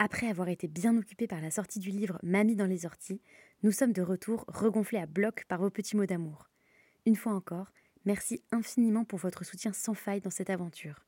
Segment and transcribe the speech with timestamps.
[0.00, 3.20] Après avoir été bien occupés par la sortie du livre Mamie dans les orties,
[3.62, 6.50] nous sommes de retour regonflés à bloc par vos petits mots d'amour.
[7.06, 7.72] Une fois encore,
[8.04, 11.04] merci infiniment pour votre soutien sans faille dans cette aventure.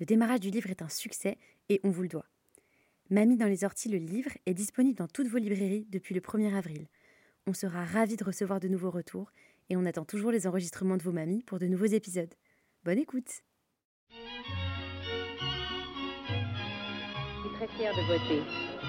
[0.00, 1.38] Le démarrage du livre est un succès
[1.68, 2.26] et on vous le doit.
[3.08, 6.56] Mamie dans les orties, le livre, est disponible dans toutes vos librairies depuis le 1er
[6.56, 6.88] avril.
[7.46, 9.30] On sera ravis de recevoir de nouveaux retours
[9.70, 12.34] et on attend toujours les enregistrements de vos mamies pour de nouveaux épisodes.
[12.82, 13.42] Bonne écoute
[17.64, 18.42] très fière de voter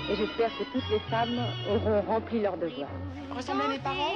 [0.10, 1.40] et j'espère que toutes les femmes
[1.70, 2.90] auront rempli leur devoir.
[3.36, 4.14] Ressemble à mes parents?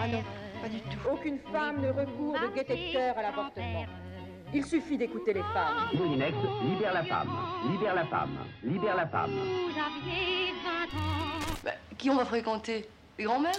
[0.00, 0.22] Ah non,
[0.60, 0.98] pas du tout.
[1.10, 3.86] Aucune femme ne recourt de gaieté de cœur à l'avortement.
[4.54, 5.88] Il suffit d'écouter les femmes.
[5.94, 6.34] Moulinex,
[6.64, 7.28] libère la femme,
[7.70, 9.32] libère la femme, libère la femme.
[11.64, 12.88] Bah, qui on va fréquenter?
[13.18, 13.52] Les grands-mères?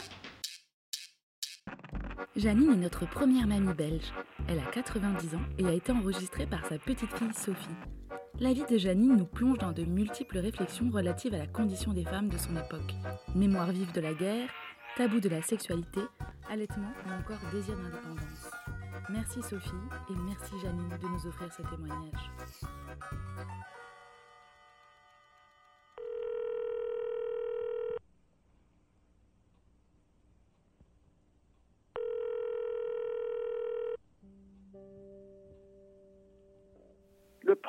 [2.35, 4.12] Janine est notre première mamie belge.
[4.48, 7.98] Elle a 90 ans et a été enregistrée par sa petite fille Sophie.
[8.41, 12.05] La vie de Janine nous plonge dans de multiples réflexions relatives à la condition des
[12.05, 12.93] femmes de son époque.
[13.35, 14.49] Mémoire vive de la guerre,
[14.95, 15.99] tabou de la sexualité,
[16.49, 18.49] allaitement ou encore désir d'indépendance.
[19.10, 19.71] Merci Sophie
[20.10, 22.32] et merci Janine de nous offrir ce témoignage.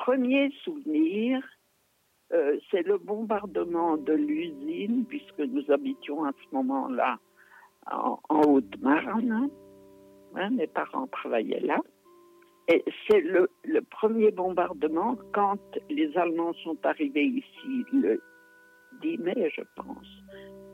[0.01, 1.43] Premier souvenir,
[2.33, 7.19] euh, c'est le bombardement de l'usine, puisque nous habitions à ce moment-là
[7.91, 9.49] en, Haute-Marne.
[10.35, 11.77] Hein, mes parents travaillaient là.
[12.67, 13.47] Et c'est le,
[13.91, 18.21] premier bombardement quand les Allemands sont arrivés ici le
[19.01, 20.07] 10 mai, je pense.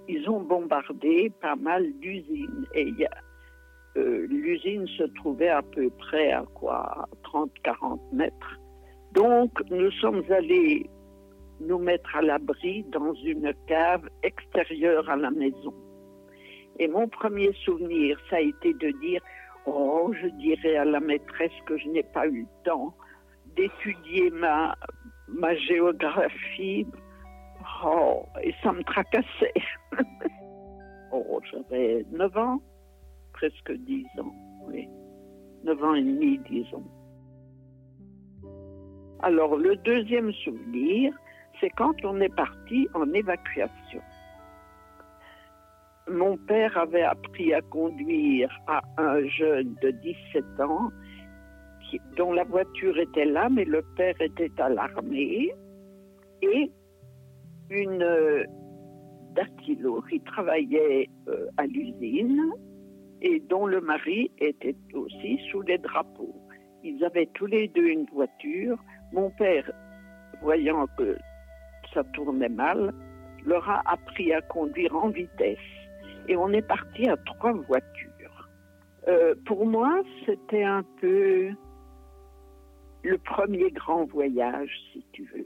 [0.07, 2.65] Ils ont bombardé pas mal d'usines.
[2.75, 2.93] Et
[3.97, 8.59] euh, l'usine se trouvait à peu près à quoi 30-40 mètres.
[9.17, 10.87] Donc nous sommes allés
[11.59, 15.73] nous mettre à l'abri dans une cave extérieure à la maison.
[16.77, 19.19] Et mon premier souvenir, ça a été de dire,
[19.65, 22.93] oh, je dirais à la maîtresse que je n'ai pas eu le temps
[23.55, 24.75] d'étudier ma,
[25.27, 26.85] ma géographie.
[27.83, 29.53] Oh, et ça me tracassait.
[31.11, 32.61] oh, j'avais 9 ans,
[33.33, 34.35] presque 10 ans,
[34.67, 34.87] oui.
[35.63, 36.83] 9 ans et demi, disons.
[39.21, 41.13] Alors, le deuxième souvenir,
[41.59, 44.01] c'est quand on est parti en évacuation.
[46.09, 50.89] Mon père avait appris à conduire à un jeune de 17 ans
[52.17, 55.51] dont la voiture était là, mais le père était à l'armée.
[56.41, 56.71] Et
[57.69, 58.43] une euh,
[59.63, 62.53] qui travaillait euh, à l'usine
[63.21, 66.35] et dont le mari était aussi sous les drapeaux.
[66.83, 68.77] Ils avaient tous les deux une voiture.
[69.11, 69.71] Mon père,
[70.41, 71.17] voyant que
[71.93, 72.93] ça tournait mal,
[73.45, 75.57] leur a appris à conduire en vitesse.
[76.27, 78.49] Et on est parti à trois voitures.
[79.07, 81.51] Euh, pour moi, c'était un peu
[83.03, 85.45] le premier grand voyage, si tu veux.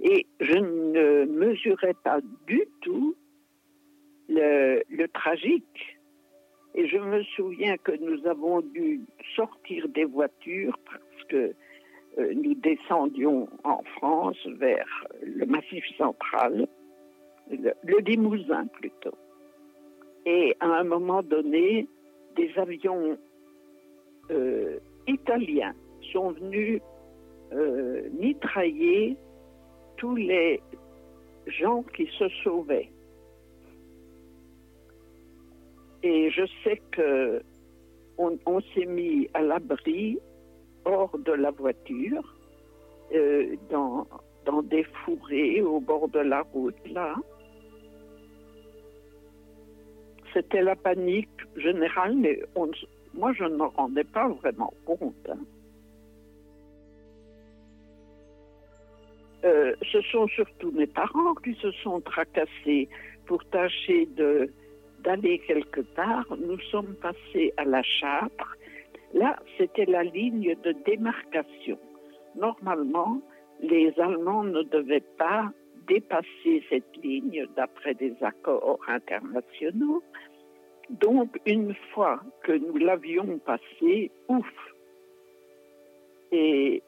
[0.00, 3.14] Et je ne mesurais pas du tout
[4.28, 5.98] le, tragique.
[6.74, 9.02] Et je me souviens que nous avons dû
[9.36, 11.54] sortir des voitures parce que
[12.18, 14.86] nous descendions en France vers
[15.22, 16.66] le Massif central,
[17.50, 19.16] le, Limousin plutôt.
[20.26, 21.88] Et à un moment donné,
[22.36, 23.16] des avions
[24.30, 25.74] euh, italiens
[26.12, 26.80] sont venus
[27.52, 29.16] euh, mitrailler
[29.96, 30.60] tous les
[31.46, 32.90] gens qui se sauvaient.
[36.02, 37.42] Et je sais que
[38.18, 40.18] on, on s'est mis à l'abri
[40.84, 42.34] hors de la voiture,
[43.14, 44.06] euh, dans,
[44.64, 47.14] des fourrés au bord de la route, là.
[50.32, 52.40] C'était la panique générale, mais
[53.14, 55.28] moi, je ne me rendais pas vraiment compte.
[55.28, 55.38] hein.
[59.44, 62.88] Euh, ce sont surtout mes parents qui se sont tracassés
[63.26, 64.08] pour tâcher
[65.00, 66.26] d'aller quelque part.
[66.38, 68.56] Nous sommes passés à la Châtre.
[69.14, 71.78] Là, c'était la ligne de démarcation.
[72.34, 73.20] Normalement,
[73.60, 75.52] les Allemands ne devaient pas
[75.86, 80.02] dépasser cette ligne d'après des accords internationaux.
[80.90, 84.46] Donc, une fois que nous l'avions passée, ouf.
[86.30, 86.82] Et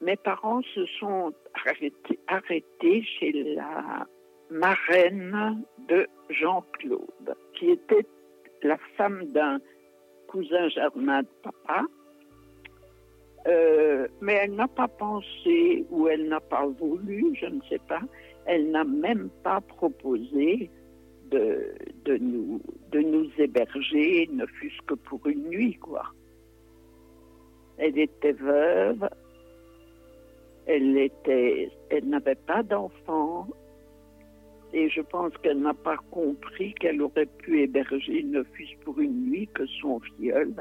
[0.00, 1.32] mes parents se sont
[1.66, 4.06] arrêtés, arrêtés chez la
[4.50, 8.06] marraine de Jean-Claude, qui était
[8.62, 9.60] la femme d'un
[10.30, 11.84] cousin germain de papa.
[13.46, 18.02] Euh, mais elle n'a pas pensé ou elle n'a pas voulu, je ne sais pas.
[18.46, 20.70] elle n'a même pas proposé
[21.30, 22.60] de, nous,
[22.90, 26.04] de nous héberger, ne fût-ce que pour une nuit, quoi.
[27.78, 29.08] Elle était veuve,
[30.66, 31.10] elle,
[31.90, 33.46] elle n'avait pas d'enfant,
[34.72, 39.30] et je pense qu'elle n'a pas compris qu'elle aurait pu héberger, ne fût-ce pour une
[39.30, 40.54] nuit, que son filleul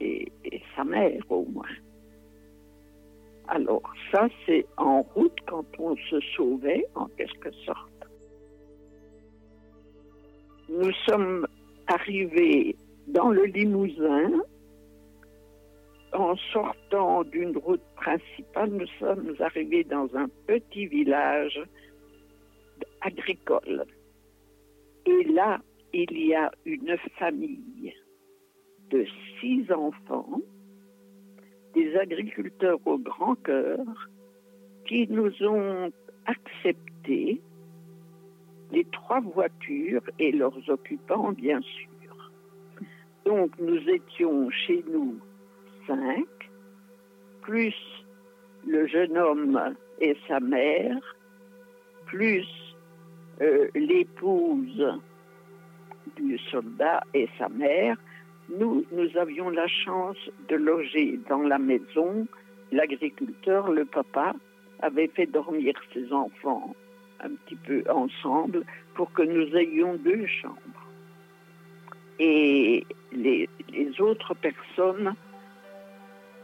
[0.00, 1.66] et, et sa mère au moins.
[3.48, 3.82] Alors
[4.12, 7.92] ça, c'est en route quand on se sauvait, en quelque sorte.
[10.68, 11.46] Nous sommes
[11.86, 12.76] arrivés
[13.06, 14.30] dans le Limousin.
[16.12, 21.60] En sortant d'une route principale, nous sommes arrivés dans un petit village
[23.00, 23.84] agricole.
[25.06, 25.60] Et là,
[25.92, 27.94] il y a une famille
[28.90, 29.06] de
[29.40, 30.40] six enfants,
[31.74, 33.78] des agriculteurs au grand cœur,
[34.86, 35.90] qui nous ont
[36.26, 37.40] accepté
[38.70, 42.32] les trois voitures et leurs occupants, bien sûr.
[43.24, 45.18] Donc nous étions chez nous
[45.86, 46.26] cinq,
[47.42, 47.74] plus
[48.66, 50.98] le jeune homme et sa mère,
[52.06, 52.46] plus
[53.40, 55.00] euh, l'épouse
[56.16, 57.96] du soldat et sa mère.
[58.58, 60.16] Nous, nous avions la chance
[60.48, 62.26] de loger dans la maison.
[62.72, 64.34] L'agriculteur, le papa,
[64.80, 66.74] avait fait dormir ses enfants
[67.20, 68.64] un petit peu ensemble
[68.94, 70.56] pour que nous ayons deux chambres.
[72.18, 75.14] Et les, les autres personnes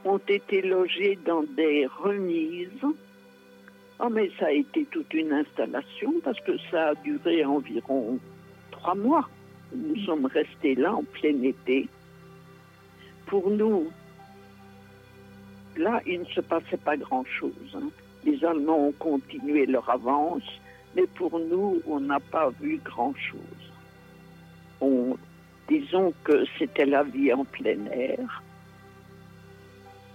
[0.04, 2.86] ont été logées dans des remises.
[4.00, 8.18] Oh, mais ça a été toute une installation parce que ça a duré environ
[8.72, 9.28] trois mois.
[9.74, 11.88] Nous sommes restés là en plein été.
[13.26, 13.88] Pour nous,
[15.76, 17.76] là, il ne se passait pas grand-chose.
[17.76, 17.88] hein.
[18.24, 20.42] Les Allemands ont continué leur avance,
[20.96, 23.40] mais pour nous, on n'a pas vu grand-chose.
[24.80, 25.16] On-
[25.68, 28.42] disons que c'était la vie en plein air.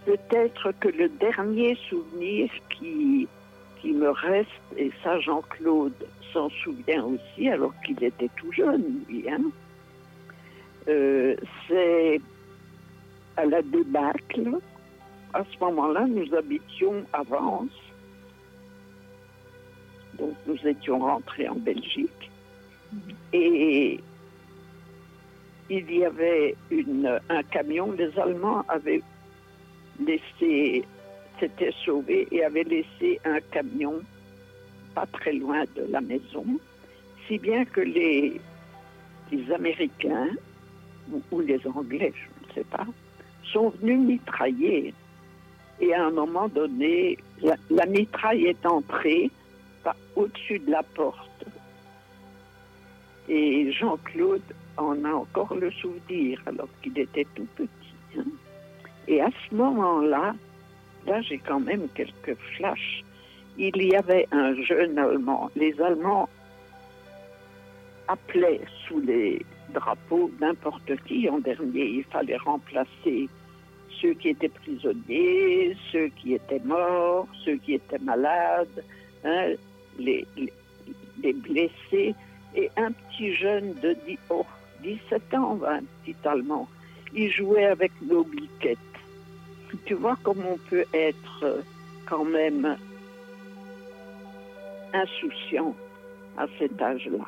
[0.05, 3.27] Peut-être que le dernier souvenir qui,
[3.81, 9.29] qui me reste, et ça Jean-Claude s'en souvient aussi, alors qu'il était tout jeune, lui,
[9.29, 9.41] hein,
[10.87, 11.35] euh,
[11.67, 12.21] c'est
[13.37, 14.57] à la débâcle.
[15.33, 17.69] À ce moment-là, nous habitions à Vence.
[20.17, 22.31] Donc nous étions rentrés en Belgique.
[23.31, 23.99] Et
[25.69, 29.01] il y avait une, un camion, les Allemands avaient
[30.03, 30.83] laissé,
[31.39, 34.01] s'étaient sauvés et avaient laissé un camion
[34.95, 36.45] pas très loin de la maison,
[37.27, 38.39] si bien que les,
[39.31, 40.29] les Américains,
[41.31, 42.85] ou, les Anglais, je ne sais pas,
[43.51, 44.93] sont venus mitrailler.
[45.79, 49.31] Et à un moment donné, la, mitraille est entrée
[50.15, 51.45] au-dessus de la porte.
[53.29, 54.41] Et Jean-Claude
[54.77, 57.69] en a encore le souvenir, alors qu'il était tout petit.
[58.17, 58.23] hein.
[59.07, 60.35] Et à ce moment-là,
[61.07, 63.03] là j'ai quand même quelques flashs.
[63.57, 65.49] Il y avait un jeune Allemand.
[65.55, 66.29] Les Allemands
[68.07, 71.29] appelaient sous les drapeaux n'importe qui.
[71.29, 73.27] En dernier, il fallait remplacer
[74.01, 78.83] ceux qui étaient prisonniers, ceux qui étaient morts, ceux qui étaient malades,
[79.25, 79.49] hein,
[79.97, 80.53] les, les-
[81.21, 82.15] les blessés.
[82.55, 84.45] Et un petit jeune de dix- oh,
[84.81, 86.67] 17 ans, un petit Allemand,
[87.13, 88.77] il jouait avec nos biquettes.
[89.85, 91.61] Tu vois comme on peut être euh,
[92.07, 92.77] quand même
[94.93, 95.75] insouciant
[96.37, 97.25] à cet âge-là.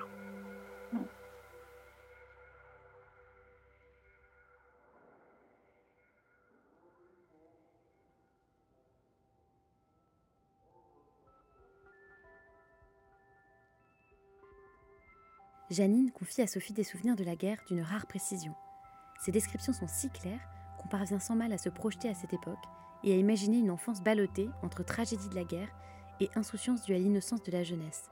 [15.69, 18.53] Janine confie à Sophie des souvenirs de la guerre d'une rare précision.
[19.23, 20.60] Ces descriptions sont si claires
[20.91, 22.63] parvient sans mal à se projeter à cette époque
[23.03, 25.69] et à imaginer une enfance ballottée entre tragédie de la guerre
[26.19, 28.11] et insouciance due à l'innocence de la jeunesse.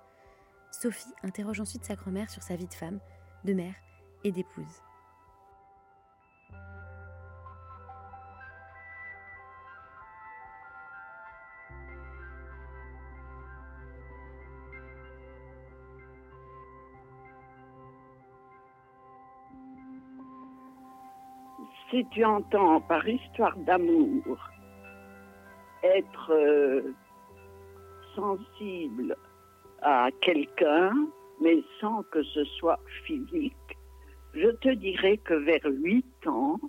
[0.72, 3.00] Sophie interroge ensuite sa grand-mère sur sa vie de femme,
[3.44, 3.76] de mère
[4.24, 4.82] et d'épouse.
[21.90, 24.38] Si tu entends par histoire d'amour
[25.84, 26.94] être euh,
[28.16, 29.16] sensible
[29.82, 30.92] à quelqu'un,
[31.42, 33.56] mais sans que ce soit physique,
[34.34, 36.60] je te dirais que vers 8 ans,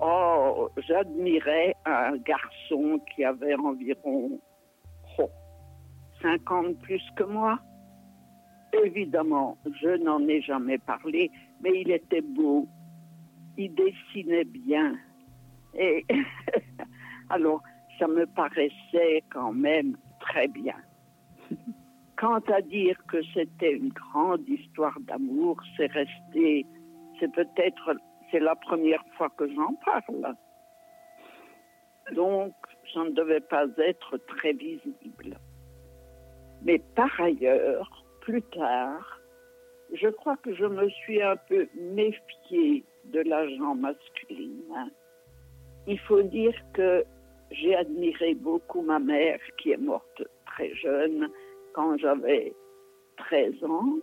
[0.00, 4.38] oh, j'admirais un garçon qui avait environ
[5.18, 5.30] oh,
[6.20, 7.58] 50 plus que moi.
[8.84, 11.30] Évidemment, je n'en ai jamais parlé,
[11.62, 12.68] mais il était beau.
[13.56, 14.96] Il dessinait bien.
[15.74, 16.04] Et
[17.30, 17.62] alors,
[17.98, 20.76] ça me paraissait quand même très bien.
[22.16, 26.66] Quant à dire que c'était une grande histoire d'amour, c'est resté,
[27.18, 27.96] c'est peut-être,
[28.30, 30.34] c'est la première fois que j'en parle.
[32.14, 32.54] Donc,
[32.92, 35.38] ça ne devait pas être très visible.
[36.64, 39.20] Mais par ailleurs, plus tard,
[39.92, 44.90] je crois que je me suis un peu méfiée de l'agent masculin.
[45.86, 47.04] Il faut dire que
[47.50, 51.28] j'ai admiré beaucoup ma mère qui est morte très jeune
[51.74, 52.52] quand j'avais
[53.16, 53.96] 13 ans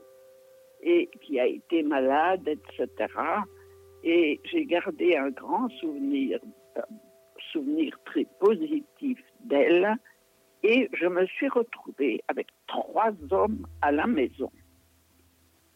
[0.82, 3.14] et qui a été malade, etc.
[4.04, 6.40] Et j'ai gardé un grand souvenir,
[6.78, 6.82] euh,
[7.52, 9.96] souvenir très positif d'elle.
[10.64, 14.52] Et je me suis retrouvée avec trois hommes à la maison.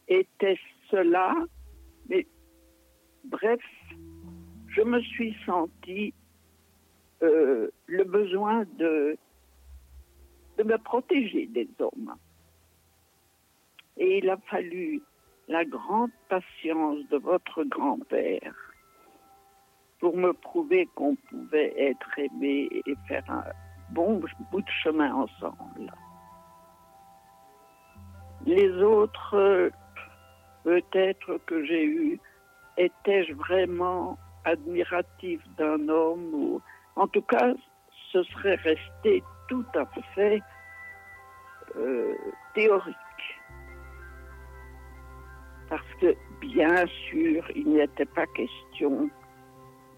[0.08, 0.58] Était
[0.90, 1.34] cela,
[3.24, 3.60] bref,
[4.68, 6.12] je me suis sentie
[7.22, 9.16] euh, le besoin de,
[10.58, 12.14] de me protéger des hommes.
[13.96, 15.00] Et il a fallu
[15.48, 18.54] la grande patience de votre grand-père
[20.00, 23.44] pour me prouver qu'on pouvait être aimé et faire un
[23.92, 25.92] bon bout de chemin ensemble.
[28.46, 29.70] Les autres,
[30.64, 32.20] peut-être que j'ai eu,
[32.76, 36.60] étais-je vraiment admiratif d'un homme ou
[36.96, 37.52] en tout cas,
[38.12, 40.40] ce serait resté tout à fait
[41.76, 42.14] euh,
[42.54, 42.94] théorique.
[45.68, 49.10] Parce que, bien sûr, il n'était pas question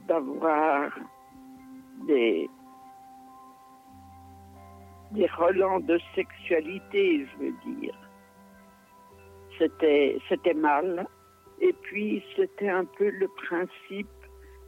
[0.07, 0.91] d'avoir
[2.07, 2.49] des,
[5.11, 7.95] des relents de sexualité, je veux dire.
[9.59, 11.07] C'était, c'était mal.
[11.61, 14.09] Et puis, c'était un peu le principe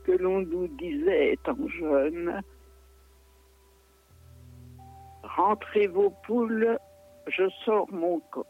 [0.04, 2.40] que l'on nous disait étant jeune.
[5.22, 6.78] Rentrez vos poules,
[7.26, 8.46] je sors mon coq.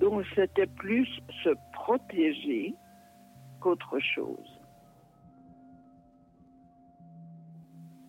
[0.00, 1.08] Donc c'était plus
[1.44, 2.74] se protéger
[3.60, 4.60] qu'autre chose.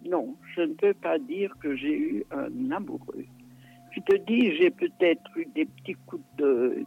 [0.04, 3.26] Non, je ne peux pas dire que j'ai eu un amoureux.
[3.92, 6.86] Je te dis, j'ai peut-être eu des petits coups de,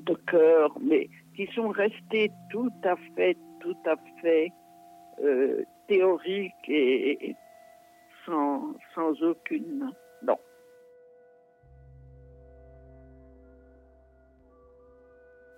[0.00, 4.52] de cœur, mais qui sont restés tout à fait, tout à fait
[5.22, 7.34] euh, théoriques et,
[8.26, 9.92] sans, sans aucune.
[10.22, 10.38] Non.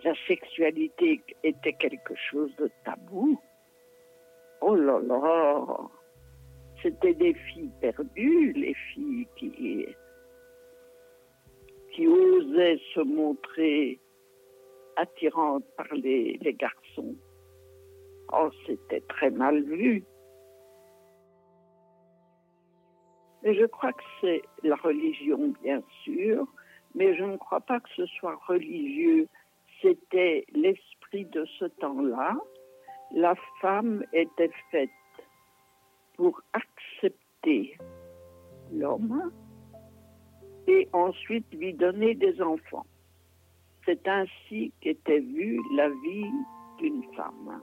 [0.04, 3.40] La sexualité était quelque chose de tabou.
[4.60, 5.66] Oh là là,
[6.82, 9.86] c'était des filles perdues, les filles qui,
[11.92, 14.00] qui osaient se montrer
[14.96, 17.14] attirante par les, garçons.
[18.32, 20.04] Oh, c'était très mal vu.
[23.44, 26.46] Et je crois que c'est la religion, bien sûr,
[26.94, 29.28] mais je ne crois pas que ce soit religieux.
[29.82, 32.36] C'était l'esprit de ce temps-là.
[33.14, 34.90] La femme était faite
[36.16, 37.76] pour accepter
[38.72, 39.30] l'homme
[40.66, 42.86] et ensuite lui donner des enfants.
[43.86, 46.30] C'est ainsi qu'était vue la vie
[46.78, 47.62] d'une femme,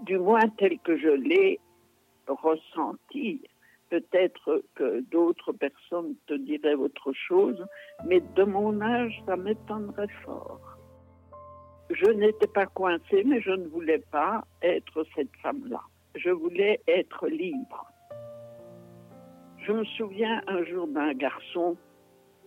[0.00, 1.60] du moins telle que je l'ai
[2.26, 3.40] ressentie.
[3.88, 7.64] Peut-être que d'autres personnes te diraient autre chose,
[8.04, 10.76] mais de mon âge, ça m'étonnerait fort.
[11.90, 15.82] Je n'étais pas coincée, mais je ne voulais pas être cette femme-là.
[16.16, 17.86] Je voulais être libre.
[19.58, 21.76] Je me souviens un jour d'un garçon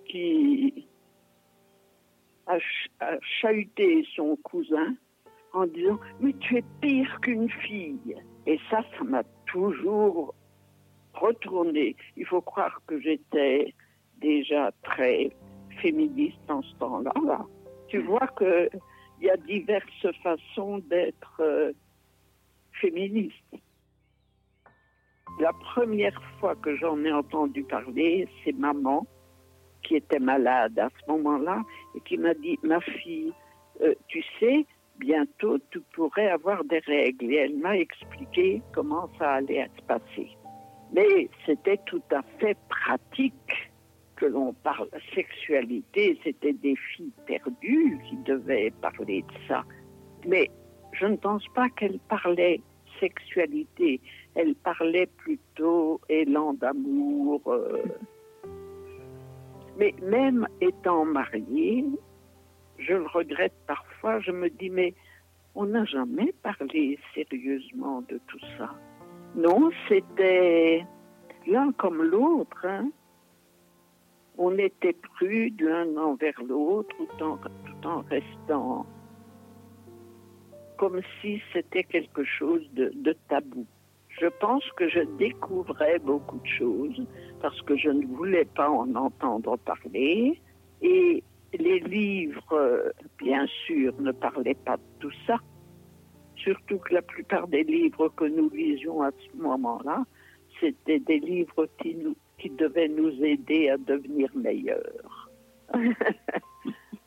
[0.06, 0.89] qui
[2.50, 2.58] a,
[3.22, 4.96] chahuté son cousin
[5.54, 8.16] en disant Mais tu es pire qu'une fille.
[8.46, 10.34] Et ça, ça m'a toujours
[11.14, 11.96] retourné.
[12.18, 13.74] Il faut croire que j'étais
[14.20, 15.32] déjà très
[15.82, 17.46] féministe en ce temps-là.
[17.88, 18.70] Tu vois qu'il
[19.22, 21.72] y a diverses façons d'être euh,
[22.74, 23.34] féministe.
[25.40, 29.08] La première fois que j'en ai entendu parler, c'est maman
[29.96, 31.62] était malade à ce moment-là
[31.96, 33.34] et qui m'a dit, ma fille,
[33.82, 34.66] euh, tu sais,
[34.98, 37.32] bientôt tu pourrais avoir des règles.
[37.32, 40.30] Et elle m'a expliqué comment ça allait se passer.
[40.94, 43.72] Mais c'était tout à fait pratique
[44.16, 46.20] que l'on parle sexualité.
[46.24, 49.64] C'était des filles perdues qui devaient parler de ça.
[50.28, 50.50] Mais
[50.94, 52.62] je ne pense pas qu'elle parlait
[53.00, 54.02] sexualité.
[54.36, 57.42] Elle parlait plutôt élan d'amour.
[57.48, 57.84] euh.
[59.80, 61.86] Mais même étant mariée,
[62.78, 64.94] je le regrette parfois, je me dis, mais
[65.56, 68.76] on n'a jamais parlé sérieusement de tout ça.
[69.36, 70.86] Non, c'était
[71.48, 72.66] l'un comme l'autre.
[72.66, 72.90] hein.
[74.38, 78.86] On était prudes l'un envers l'autre tout en, restant
[80.78, 83.66] comme si c'était quelque chose de tabou.
[84.20, 87.06] Je pense que je découvrais beaucoup de choses
[87.42, 90.40] parce que je ne voulais pas en entendre parler
[90.82, 91.24] et
[91.54, 95.38] les livres, bien sûr, ne parlaient pas de tout ça.
[96.36, 100.04] Surtout que la plupart des livres que nous lisions à ce moment-là,
[100.60, 105.30] c'était des livres qui, nous, qui devaient nous aider à devenir meilleurs.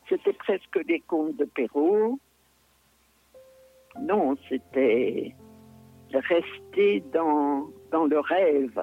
[0.08, 2.18] c'était presque les contes de Perrault.
[4.00, 5.34] Non, c'était
[6.18, 8.82] rester dans, dans le rêve.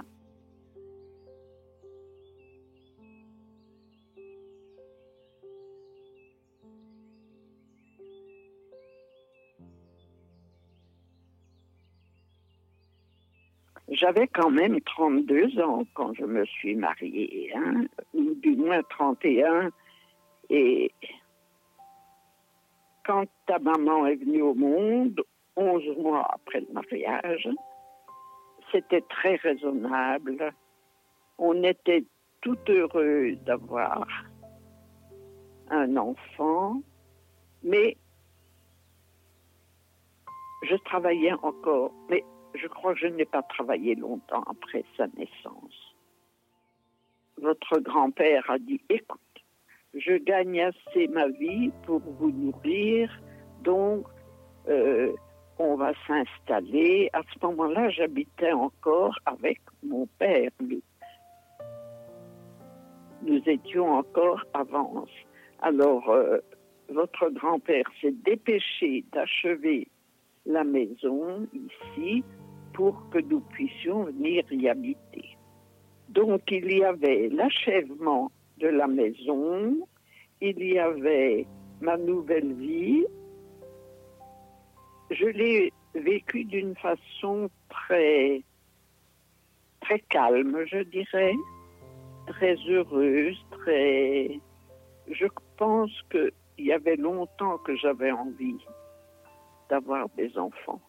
[13.92, 19.72] J'avais quand même 32 ans quand je me suis mariée, hein, ou du moins 31.
[20.50, 20.92] Et
[23.04, 25.22] quand ta maman est venue au monde,
[25.56, 27.50] 11 mois après le mariage,
[28.72, 30.54] c'était très raisonnable.
[31.38, 32.06] On était
[32.42, 34.08] tout heureux d'avoir
[35.70, 36.82] un enfant,
[37.64, 37.98] mais
[40.64, 41.92] je travaillais encore.
[42.10, 42.24] Mais
[42.56, 45.96] je crois que je n'ai pas travaillé longtemps après sa naissance.
[47.38, 49.20] Votre grand-père a dit, écoute,
[49.94, 53.10] je gagne assez ma vie pour vous nourrir,
[53.64, 54.06] donc
[54.68, 55.14] euh,
[55.60, 57.10] on va s'installer.
[57.14, 60.50] À ce moment-là, j'habitais encore avec mon père.
[63.22, 65.10] Nous, étions encore avance.
[65.62, 66.40] Alors, euh,
[66.90, 69.88] votre grand-père s'est dépêché d'achever
[70.46, 72.24] la maison ici
[72.74, 75.38] pour que nous puissions venir y habiter.
[76.08, 79.78] Donc, il y avait l'achèvement de la maison,
[80.42, 81.46] il y avait
[81.82, 83.06] ma nouvelle vie.
[85.12, 88.42] Je l'ai vécu d'une façon très,
[89.82, 91.34] très calme, je dirais,
[92.28, 94.40] très heureuse, très.
[95.10, 95.26] Je
[95.58, 98.64] pense qu'il y avait longtemps que j'avais envie
[99.70, 100.82] d'avoir des enfants.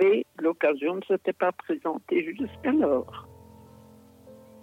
[0.00, 3.26] Mais l'occasion ne s'était pas présentée jusqu'alors.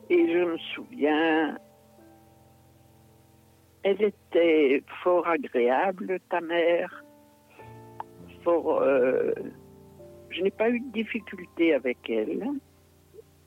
[0.10, 1.58] Et je me souviens,
[3.84, 7.04] elle était fort agréable, ta mère.
[8.48, 9.34] Euh,
[10.30, 12.44] je n'ai pas eu de difficulté avec elle.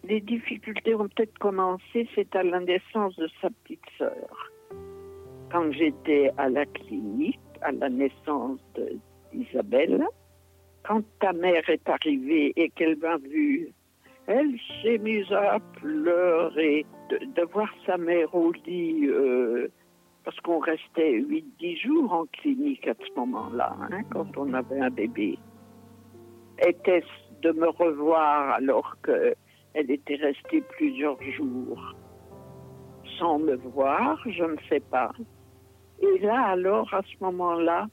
[0.05, 4.51] Les difficultés ont peut-être commencé, c'est à la naissance de sa petite sœur.
[5.53, 8.61] Quand j'étais à la clinique, à la naissance
[9.33, 10.07] d'Isabelle,
[10.85, 13.69] quand ta mère est arrivée et qu'elle m'a vue,
[14.27, 19.69] elle s'est mise à pleurer de, de voir sa mère au lit, euh,
[20.24, 24.90] parce qu'on restait 8-10 jours en clinique à ce moment-là, hein, quand on avait un
[24.90, 25.38] bébé.
[26.59, 31.94] Était-ce de me revoir alors qu'elle était restée plusieurs jours
[33.18, 34.18] sans me voir?
[34.28, 35.12] Je ne sais pas.
[36.00, 37.88] Et là, alors, à ce moment-là,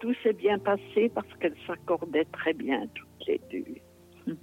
[0.00, 4.34] tout s'est bien passé parce qu'elles s'accordaient très bien toutes les deux.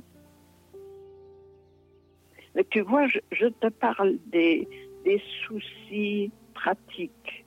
[2.55, 4.67] Mais tu vois, je, je te parle des,
[5.05, 7.45] des soucis pratiques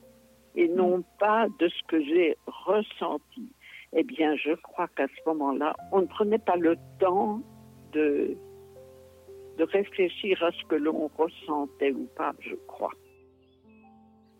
[0.55, 3.53] et non pas de ce que j'ai ressenti.
[3.93, 7.41] Eh bien, je crois qu'à ce moment-là, on ne prenait pas le temps
[7.93, 8.35] de,
[9.57, 12.93] de réfléchir à ce que l'on ressentait ou pas, je crois.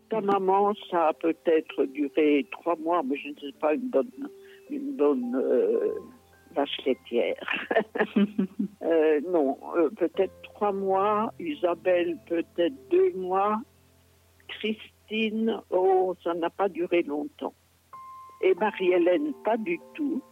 [0.08, 4.28] Ta maman, ça a peut-être duré trois mois, mais je ne sais pas, une bonne,
[4.70, 5.94] une bonne euh,
[6.54, 7.44] vache laitière.
[8.82, 13.60] euh, non, euh, peut-être trois mois, Isabelle peut-être deux mois,
[14.48, 17.54] Christine, oh, ça n'a pas duré longtemps.
[18.42, 20.22] Et Marie-Hélène, pas du tout,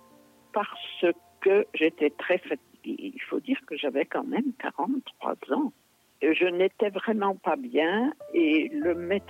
[0.53, 1.05] parce
[1.41, 3.13] que j'étais très fatiguée.
[3.15, 5.73] Il faut dire que j'avais quand même 43 ans.
[6.21, 9.29] Je n'étais vraiment pas bien et le médecin,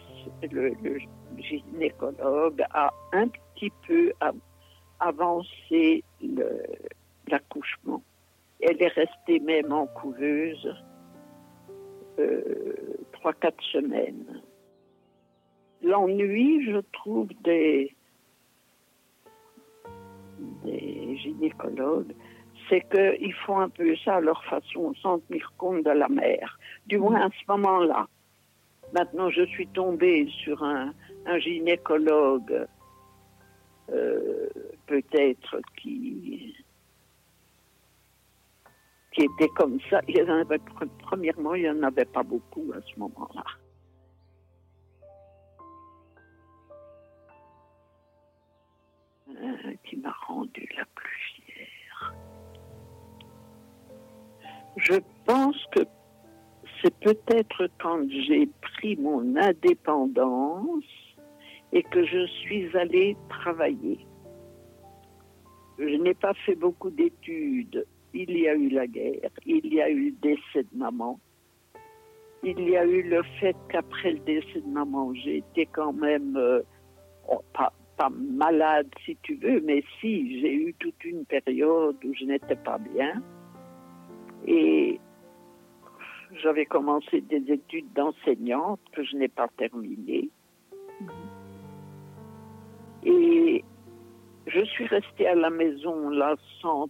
[0.50, 0.98] le, le
[1.38, 4.12] gynécologue a un petit peu
[5.00, 6.04] avancé
[7.28, 8.02] l'accouchement.
[8.60, 10.74] Elle est restée même en couveuse
[12.18, 14.42] euh, trois, quatre semaines.
[15.82, 17.94] L'ennui, je trouve, des,
[20.64, 22.12] des gynécologues,
[22.68, 26.58] c'est qu'ils font un peu ça à leur façon, sans tenir compte de la mère.
[26.86, 28.08] Du moins à ce moment-là.
[28.92, 30.92] Maintenant, je suis tombée sur un,
[31.38, 32.66] gynécologue,
[33.90, 34.48] euh,
[34.86, 36.54] peut-être qui,
[39.12, 40.00] qui était comme ça.
[40.08, 40.60] Il y en avait,
[41.02, 43.44] premièrement, il n'y en avait pas beaucoup à ce moment-là.
[49.84, 52.14] Qui m'a rendu la plus fière.
[54.76, 55.80] Je pense que
[56.82, 60.84] c'est peut-être quand j'ai pris mon indépendance
[61.72, 63.98] et que je suis allée travailler.
[65.78, 67.86] Je n'ai pas fait beaucoup d'études.
[68.14, 71.20] Il y a eu la guerre, il y a eu le décès de maman.
[72.42, 76.36] Il y a eu le fait qu'après le décès de maman, j'ai été quand même
[76.36, 76.62] euh,
[77.28, 82.14] oh, pas, pas malade si tu veux, mais si, j'ai eu toute une période où
[82.14, 83.22] je n'étais pas bien.
[84.46, 85.00] Et
[86.42, 90.30] j'avais commencé des études d'enseignante que je n'ai pas terminées.
[93.04, 93.64] Et
[94.46, 96.88] je suis restée à la maison là sans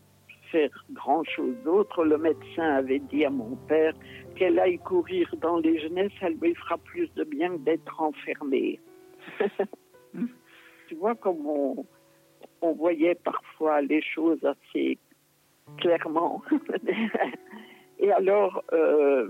[0.50, 2.04] faire grand-chose d'autre.
[2.04, 3.92] Le médecin avait dit à mon père
[4.36, 8.80] qu'elle aille courir dans les jeunesses, elle lui fera plus de bien que d'être enfermée.
[10.88, 11.84] tu vois comme on,
[12.62, 14.98] on voyait parfois les choses assez
[15.78, 16.42] clairement.
[17.98, 19.28] Et alors, euh,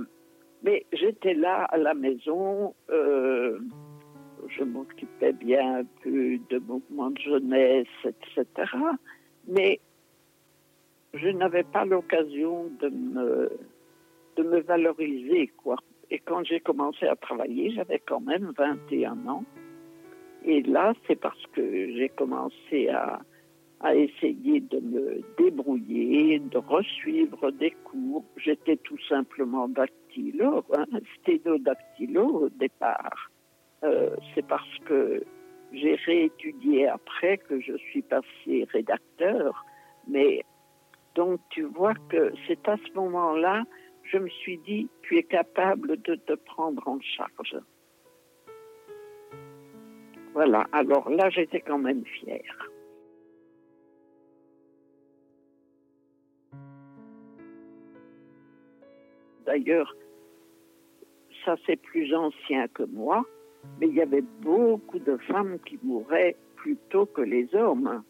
[0.62, 3.58] mais j'étais là à la maison, euh,
[4.48, 8.46] je m'occupais bien un peu de mouvements de jeunesse, etc.
[9.46, 9.80] Mais
[11.14, 13.50] je n'avais pas l'occasion de me,
[14.36, 15.76] de me valoriser, quoi.
[16.10, 19.44] Et quand j'ai commencé à travailler, j'avais quand même 21 ans.
[20.44, 23.20] Et là, c'est parce que j'ai commencé à,
[23.80, 28.24] à essayer de me débrouiller, de resuivre des cours.
[28.36, 30.86] J'étais tout simplement dactylo, hein,
[31.20, 33.30] sténodactylo au départ.
[33.84, 35.22] Euh, c'est parce que
[35.72, 39.64] j'ai réétudié après que je suis passé rédacteur.
[40.08, 40.44] Mais
[41.14, 43.64] donc tu vois que c'est à ce moment-là,
[44.04, 47.56] je me suis dit, tu es capable de te prendre en charge.
[50.32, 52.70] Voilà, alors là j'étais quand même fière.
[59.46, 59.94] D'ailleurs,
[61.44, 63.24] ça c'est plus ancien que moi,
[63.80, 68.02] mais il y avait beaucoup de femmes qui mouraient plus tôt que les hommes.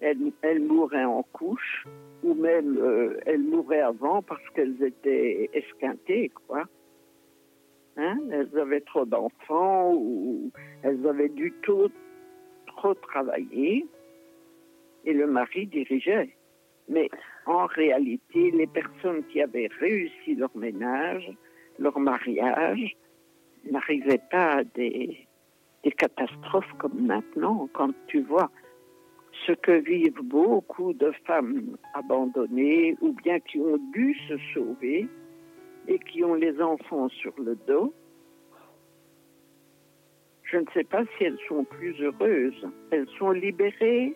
[0.00, 1.86] Elles, mouraient en couche,
[2.24, 6.64] ou même euh, elles mouraient avant parce qu'elles étaient esquintées, quoi.
[7.96, 8.18] Hein?
[8.32, 10.50] Elles avaient trop d'enfants ou
[10.82, 11.88] elles avaient du tout
[12.66, 13.86] trop travailler
[15.04, 16.34] et le mari dirigeait.
[16.88, 17.08] Mais
[17.46, 21.30] en réalité, les personnes qui avaient réussi leur ménage,
[21.78, 22.96] leur mariage,
[23.70, 25.26] n'arrivaient pas à des,
[25.84, 28.50] des catastrophes comme maintenant, quand tu vois
[29.46, 35.08] ce que vivent beaucoup de femmes abandonnées ou bien qui ont dû se sauver
[35.88, 37.92] et qui ont les enfants sur le dos.
[40.44, 42.68] Je ne sais pas si elles sont plus heureuses.
[42.90, 44.14] Elles sont libérées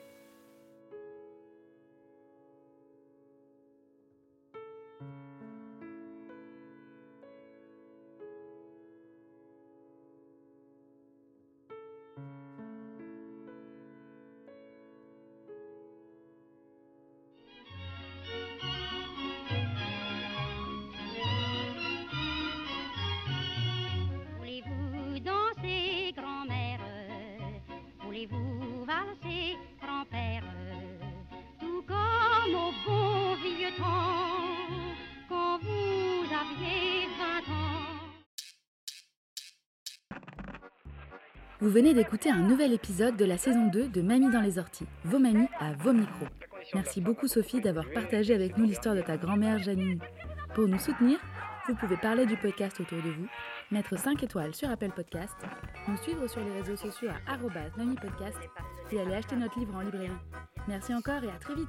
[41.59, 44.87] Vous venez d'écouter un nouvel épisode de la saison 2 de Mamie dans les orties,
[45.05, 46.27] vos mamies à vos micros.
[46.75, 49.99] Merci beaucoup Sophie d'avoir partagé avec nous l'histoire de ta grand-mère Janine.
[50.55, 51.19] Pour nous soutenir,
[51.66, 53.27] vous pouvez parler du podcast autour de vous,
[53.71, 55.35] mettre 5 étoiles sur Apple Podcast,
[55.88, 57.38] nous suivre sur les réseaux sociaux à
[57.79, 58.38] mamipodcast
[58.92, 60.11] et aller acheter notre livre en librairie.
[60.69, 61.66] Merci encore et à très vite